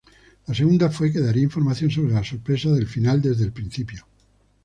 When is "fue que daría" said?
0.89-1.43